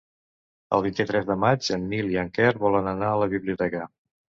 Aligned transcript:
El 0.77 0.83
vint-i-tres 0.85 1.29
de 1.29 1.37
maig 1.45 1.71
en 1.77 1.87
Nil 1.95 2.13
i 2.17 2.21
en 2.25 2.35
Quer 2.41 2.51
volen 2.67 2.95
anar 2.97 3.15
a 3.15 3.25
la 3.25 3.33
biblioteca. 3.41 3.89